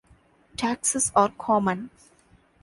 Taxis 0.57 1.11
are 1.15 1.29
common. 1.37 1.91